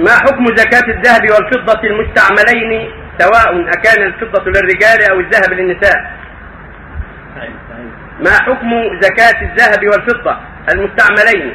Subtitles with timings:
[0.00, 6.10] ما حكم زكاة الذهب والفضة المستعملين سواء أكان الفضة للرجال أو الذهب للنساء؟
[8.20, 10.36] ما حكم زكاة الذهب والفضة
[10.72, 11.54] المستعملين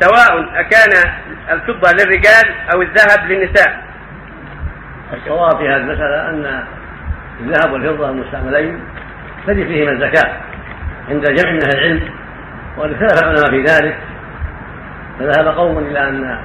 [0.00, 1.12] سواء أكان
[1.50, 3.84] الفضة للرجال أو الذهب للنساء؟
[5.12, 6.64] الصواب في هذه المسألة أن
[7.40, 8.80] الذهب والفضة المستعملين
[9.46, 10.32] تجب فيهما الزكاة
[11.08, 12.10] عند جمع من أهل العلم
[12.76, 13.98] وقد اختلف العلماء في ذلك
[15.18, 16.38] فذهب قوم إلى أن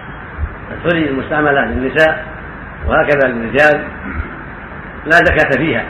[0.72, 2.26] الحلي المستعملة للنساء
[2.88, 3.84] وهكذا للرجال
[5.06, 5.86] لا زكاة فيها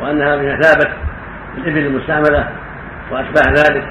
[0.00, 0.92] وأنها بمثابة
[1.58, 2.48] الإبل المستعملة
[3.10, 3.84] وأشباه ذلك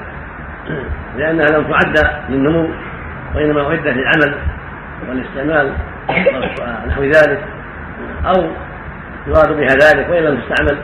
[1.16, 2.68] لأنها لم تعد للنمو
[3.34, 4.34] وإنما أعدت للعمل
[5.08, 5.72] والاستعمال
[6.08, 7.44] ونحو ذلك
[8.26, 8.50] أو
[9.26, 10.78] يراد بها ذلك وإن لم تستعمل.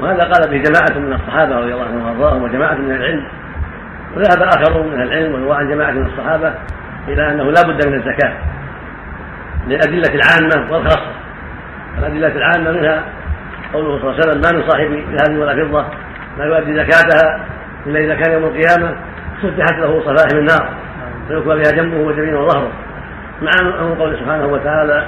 [0.00, 3.24] وهذا قال به جماعة من الصحابة رضي الله عنهم وأرضاهم وجماعة من العلم
[4.16, 6.54] وذهب آخرون من العلم وروى عن جماعة من الصحابة
[7.08, 8.32] إلى أنه لا بد من الزكاة
[9.66, 11.10] للأدلة العامة والخاصة.
[11.98, 13.04] الأدلة العامة منها
[13.72, 15.84] قوله صلى الله عليه وسلم ما من صاحب ذهب ولا فضة
[16.38, 17.46] لا يؤدي زكاتها
[17.86, 18.96] إلا إذا كان يوم القيامة
[19.42, 20.68] فتحت له صفائح من النار
[21.28, 22.72] فيكوى بها جنبه وجبينه وظهره.
[23.42, 25.06] مع أن قوله سبحانه وتعالى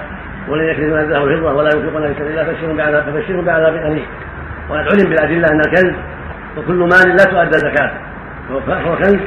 [0.49, 4.07] ولن يكنزون الذهب والفضة ولا ينفقون في سبيل الله فبشرهم بعذاب فبشرهم بعذاب أليم.
[4.69, 5.95] وقد علم بالأدلة أن الكنز
[6.57, 7.99] وكل مال لا تؤدى زكاته
[8.67, 9.21] فهو كنز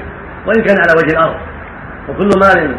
[0.46, 1.36] وإن كان على وجه الأرض.
[2.10, 2.76] وكل مال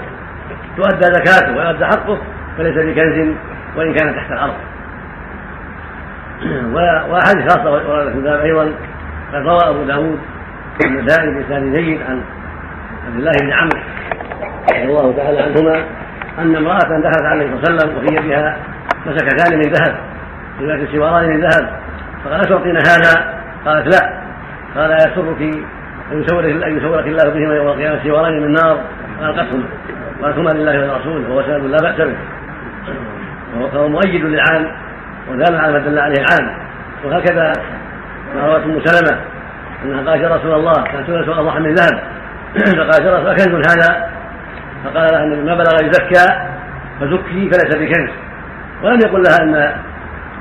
[0.77, 2.19] تؤدى زكاته ويؤدى حقه
[2.58, 3.34] فليس بكنز
[3.77, 4.55] وإن كان تحت الأرض.
[7.10, 8.72] وأحاديث خاصة وردت في الباب أيضا
[9.33, 10.18] قد روى أبو داود
[10.84, 12.22] النسائي بإسناد جيد عن
[13.06, 13.80] عبد الله بن عمرو
[14.70, 15.84] رضي الله تعالى عنهما
[16.38, 18.56] أن امرأة دخلت على النبي صلى الله عليه وسلم وفي يدها
[19.06, 19.96] مسكتان من ذهب
[20.58, 21.70] في سواران من ذهب
[22.24, 24.27] فقال أتعطينا هذا؟ قالت لا.
[24.77, 25.40] قال يسرك
[26.12, 28.80] أن يسورك أن يسورك الله بهما يوم القيامة سوارين من نار
[29.20, 29.64] قسم
[30.22, 32.17] قالتهما لله ولرسوله وهو سند لا بأس به.
[33.73, 34.73] فهو مؤيد للعام
[35.31, 36.58] ودال على ما دل عليه العام
[37.05, 37.53] وهكذا
[38.34, 39.20] ما روت ام سلمة
[39.85, 42.02] أنها قالت يا رسول الله كانت رسول الله من ذهب.
[42.57, 44.11] فقالت يا رسول كنز هذا؟
[44.85, 46.27] فقال لها النبي ما بلغ يزكى
[47.01, 48.11] فزكي فليس بكنز.
[48.83, 49.55] ولم يقل لها أن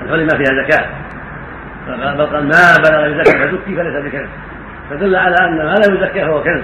[0.02, 0.86] الحلم فيها زكاة.
[1.88, 4.30] بل قال ما بلغ يزكى فزكي فليس بكنز.
[4.90, 6.64] فدل على أن ما لا يزكى فهو كنز.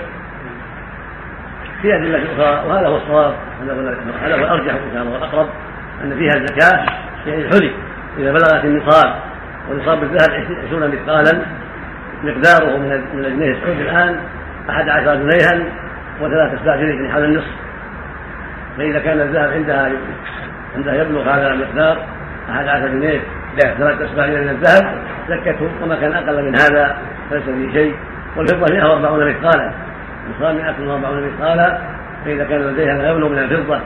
[1.81, 3.34] في أدلة أخرى وهذا هو الصواب.
[3.64, 3.74] هذا
[4.34, 5.14] هو الأرجح إن شاء الله.
[5.14, 5.50] والأقرب
[6.03, 6.86] أن فيها الزكاة
[7.28, 7.72] يعني الحلي
[8.18, 9.14] إذا بلغت النصاب.
[9.72, 10.30] ونصاب الذهب
[10.68, 11.41] عشرون مثقالا.
[12.24, 14.16] مقداره من من الجنيه السعودي الآن
[14.70, 15.66] أحد عشر جنيها
[16.22, 17.52] وثلاثة أسباع جنيه يعني حول النصف.
[18.78, 19.91] فإذا كان الذهب عندها
[20.75, 21.97] عندها يبلغ هذا المقدار
[22.50, 23.22] أحد عشر جنيه
[23.58, 24.97] ثلاثة أسباع من الذهب
[25.30, 26.97] زكته وما كان أقل من هذا
[27.30, 27.96] فليس فيه شيء.
[28.38, 29.72] والفضة 140 مثقالا.
[30.30, 31.78] نصاب 140 مثقالا
[32.26, 33.80] فإذا كان لديها يبلغ من الفضة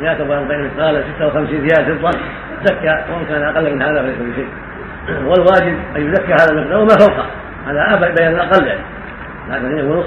[0.00, 2.10] 140 مثقالا 56 ريال فضة
[2.64, 4.48] زكى وإن كان أقل من هذا فليس بشيء.
[5.08, 7.26] والواجب أن يزكى هذا المقدار وما فوقه.
[7.66, 8.80] هذا بيان الأقل يعني.
[9.48, 10.06] ثلاثة ونص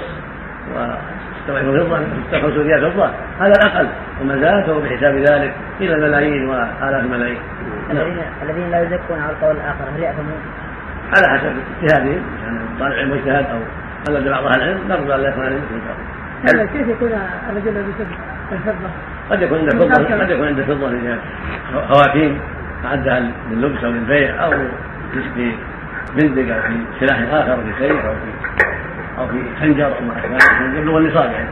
[0.74, 1.98] وستة فضة
[2.30, 3.10] 56 ريال فضة.
[3.40, 3.88] هذا الأقل.
[4.20, 7.38] وما زاد فهو بحساب ذلك إلى الملايين وآلاف الملايين.
[7.90, 10.40] الذين الذين لا يزكون على القول الآخر هل يأثمون؟
[11.16, 11.52] على حسب
[11.82, 13.58] اجتهادهم يعني طالب علم واجتهاد أو
[14.08, 15.58] قلد بعض أهل العلم نرجو أن لا يكون عليه
[16.44, 17.12] مثل كيف يكون
[17.50, 17.92] الرجل الذي
[18.52, 18.90] الفضة.
[19.30, 20.90] قد يكون عنده فضة قد يكون عنده فضة
[21.88, 22.40] خواتيم
[22.84, 24.50] أعدها لللبس أو للبيع أو
[25.12, 25.52] في
[26.16, 28.30] بندق أو في سلاح آخر في سيف أو في
[29.18, 31.48] أو في خنجر أو ما أشبه يبلغ النصاب يعني.